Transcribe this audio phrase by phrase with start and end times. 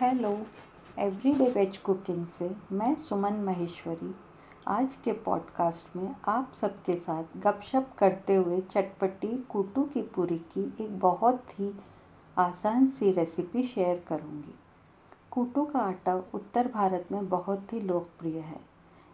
[0.00, 0.30] Hello
[0.98, 4.14] everyday veg cooking से मैं सुमन महेश्वरी।
[4.68, 10.76] आज के पॉडकास्ट में आप सबके साथ गपशप करते हुए चटपटी कूटू की पूरी की
[10.80, 11.72] एक बहुत ही
[12.38, 14.54] आसान सी रेसिपी शेयर करूँगी।
[15.30, 18.60] कूटू का आटा उत्तर भारत में बहुत ही लोकप्रिय है।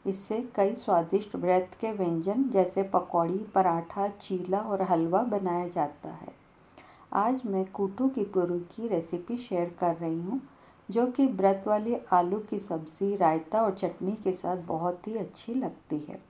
[0.06, 6.34] इससे कई स्वादिष्ट व्रत के व्यंजन जैसे पकौड़ी, पराठा, चीला और हलवा बनाया जाता है।
[7.12, 10.40] आज मैं कूटू की पूरी की रेसिपी शेयर कर रही हूँ।
[10.92, 15.55] जो कि व्रत वाली आलू की सब्ज़ी, रायता और चटनी के साथ बहुत ही अच्छी
[15.55, 16.23] लगती है।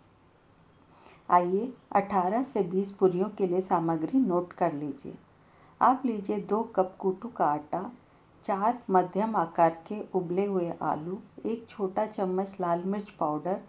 [1.31, 5.15] आइए 18 से 20 पूरियों के लिए सामग्री नोट कर लीजिए।
[5.81, 7.93] आप लीजिए दो कप कूटू का आटा,
[8.45, 13.61] चार मध्यम आकार के उबले हुए आलू, एक छोटा चम्मच लाल मिर्च पाउडर,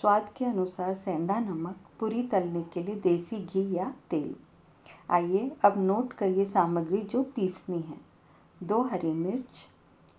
[0.00, 4.34] स्वाद के अनुसार सेंधा नमक, पूरी तलने के लिए देसी घी या तेल।
[5.10, 7.98] आइए अब नोट करिए सामग्री जो पीसनी है।
[8.62, 9.71] दो हरी मिर्च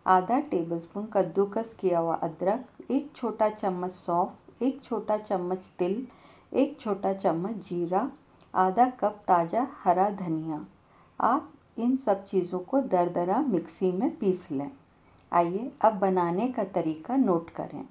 [0.06, 6.08] आधा टेबलस्पून कद्दूकस किया हुआ अदरक, एक छोटा चम्मच सौंफ, एक छोटा चम्मच तिल,
[6.54, 8.10] एक छोटा चम्मच जीरा,
[8.56, 10.66] आधा कप ताज़ा हरा धनिया।
[11.20, 14.72] आप इन सब चीज़ों को दरदरा मिक्सी में पीस लें।
[15.32, 17.86] आइए अब बनाने का तरीका नोट करें।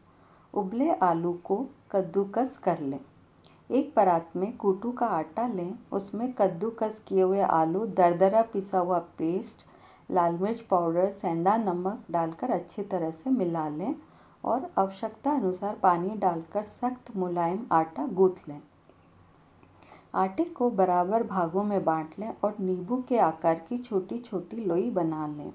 [0.55, 1.57] उबले आलू को
[1.91, 3.01] कद्दूकस कर लें।
[3.71, 8.99] एक परात में कूटू का आटा लें। उसमें कद्दूकस किए हुए आलू, दरदरा पिसा हुआ
[8.99, 9.67] पेस्ट
[10.13, 13.95] लाल मिर्च पाउडर सेंधा, नमक डालकर अच्छी तरह से मिला लें
[14.45, 18.61] और आवश्यकता अनुसार पानी डालकर सख्त मुलायम आटा गूँथ लें।
[20.15, 24.91] आटे को बराबर भागों में बांट लें और नींबू के आकार की छोटी छोटी लोई
[24.91, 25.51] बना लें।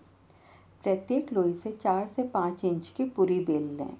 [0.83, 3.93] प्रत्येक लोई से चार से पाँच इंच की पूरी बेल लें।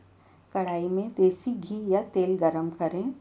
[0.54, 3.12] कढ़ाई में देसी घी या तेल गरम करें।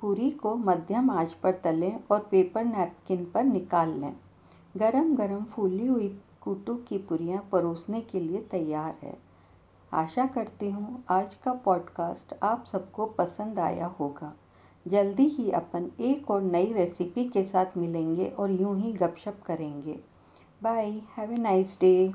[0.00, 4.12] पूरी को मध्यम आँच पर तलें और पेपर नैपकिन पर निकाल लें।
[4.76, 6.08] गरम गरम फूली हुई
[6.44, 9.16] कूटू की पुरियाँ परोसने के लिए तैयार है।
[9.92, 14.32] आशा करती हूँ आज का पॉडकास्ट आप सबको पसंद आया होगा।
[14.86, 20.00] जल्दी ही अपन एक और नई रेसिपी के साथ मिलेंगे और यूँ ही गपशप करेंगे।
[20.62, 22.12] Bye, have a nice day.